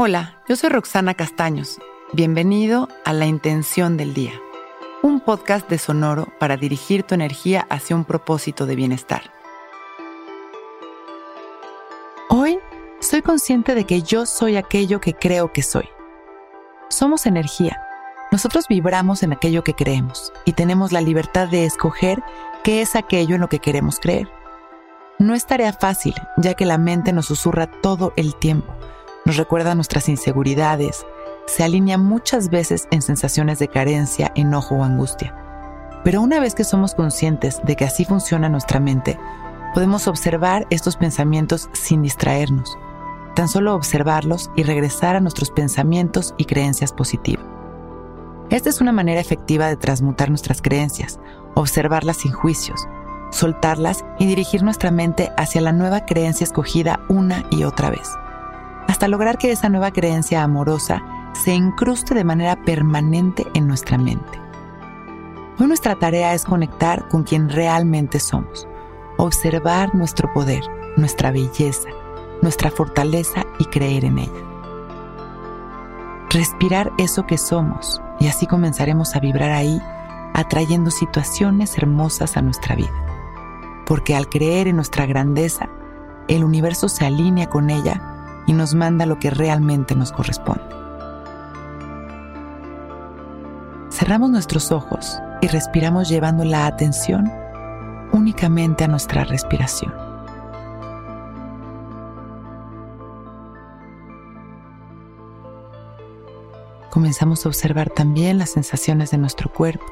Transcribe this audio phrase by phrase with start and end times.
[0.00, 1.80] Hola, yo soy Roxana Castaños.
[2.12, 4.40] Bienvenido a La Intención del Día,
[5.02, 9.22] un podcast de Sonoro para dirigir tu energía hacia un propósito de bienestar.
[12.28, 12.60] Hoy
[13.00, 15.88] soy consciente de que yo soy aquello que creo que soy.
[16.88, 17.82] Somos energía.
[18.30, 22.22] Nosotros vibramos en aquello que creemos y tenemos la libertad de escoger
[22.62, 24.30] qué es aquello en lo que queremos creer.
[25.18, 28.77] No es tarea fácil, ya que la mente nos susurra todo el tiempo,
[29.28, 31.04] nos recuerda nuestras inseguridades,
[31.46, 35.36] se alinea muchas veces en sensaciones de carencia, enojo o angustia.
[36.02, 39.18] Pero una vez que somos conscientes de que así funciona nuestra mente,
[39.74, 42.78] podemos observar estos pensamientos sin distraernos,
[43.34, 47.44] tan solo observarlos y regresar a nuestros pensamientos y creencias positivas.
[48.48, 51.20] Esta es una manera efectiva de transmutar nuestras creencias,
[51.54, 52.80] observarlas sin juicios,
[53.30, 58.08] soltarlas y dirigir nuestra mente hacia la nueva creencia escogida una y otra vez,
[58.98, 64.40] hasta lograr que esa nueva creencia amorosa se incruste de manera permanente en nuestra mente.
[65.60, 68.66] Hoy nuestra tarea es conectar con quien realmente somos,
[69.16, 70.64] observar nuestro poder,
[70.96, 71.88] nuestra belleza,
[72.42, 74.42] nuestra fortaleza y creer en ella.
[76.30, 79.80] Respirar eso que somos y así comenzaremos a vibrar ahí,
[80.34, 83.04] atrayendo situaciones hermosas a nuestra vida
[83.86, 85.68] porque al creer en nuestra grandeza,
[86.26, 88.07] el universo se alinea con ella
[88.48, 90.64] y nos manda lo que realmente nos corresponde.
[93.90, 97.30] Cerramos nuestros ojos y respiramos llevando la atención
[98.12, 99.92] únicamente a nuestra respiración.
[106.90, 109.84] Comenzamos a observar también las sensaciones de nuestro cuerpo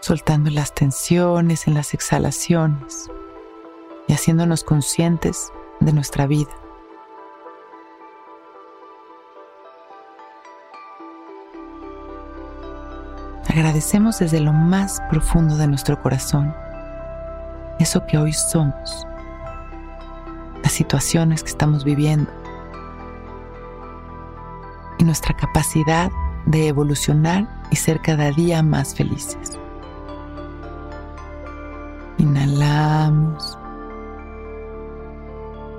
[0.00, 3.10] soltando las tensiones en las exhalaciones
[4.06, 6.50] y haciéndonos conscientes de nuestra vida.
[13.48, 16.54] Agradecemos desde lo más profundo de nuestro corazón
[17.78, 19.06] eso que hoy somos,
[20.62, 22.30] las situaciones que estamos viviendo
[24.98, 26.10] y nuestra capacidad
[26.46, 29.58] de evolucionar y ser cada día más felices.
[32.18, 33.58] Inhalamos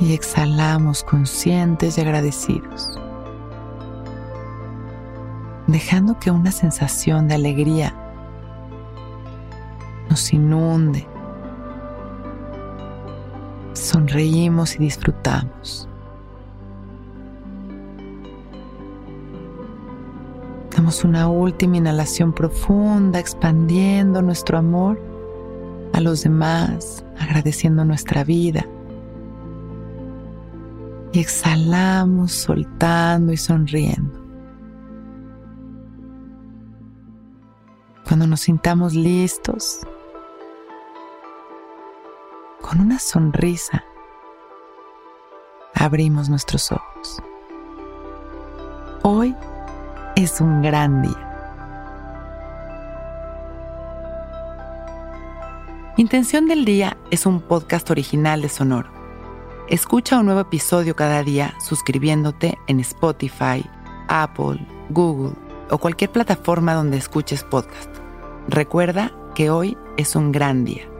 [0.00, 2.98] y exhalamos conscientes y agradecidos,
[5.66, 7.94] dejando que una sensación de alegría
[10.08, 11.06] nos inunde.
[13.74, 15.86] Sonreímos y disfrutamos.
[20.74, 25.00] Damos una última inhalación profunda, expandiendo nuestro amor
[25.92, 28.66] a los demás, agradeciendo nuestra vida.
[31.12, 34.20] Y exhalamos soltando y sonriendo.
[38.06, 39.80] Cuando nos sintamos listos,
[42.60, 43.84] con una sonrisa,
[45.74, 47.22] abrimos nuestros ojos.
[49.02, 49.34] Hoy
[50.14, 51.26] es un gran día.
[55.96, 58.99] Intención del Día es un podcast original de Sonoro.
[59.70, 63.64] Escucha un nuevo episodio cada día suscribiéndote en Spotify,
[64.08, 65.36] Apple, Google
[65.70, 67.88] o cualquier plataforma donde escuches podcast.
[68.48, 70.90] Recuerda que hoy es un gran día.